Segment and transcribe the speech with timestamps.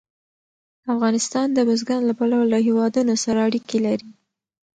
[0.93, 4.09] افغانستان د بزګانو له پلوه له هېوادونو سره اړیکې لري.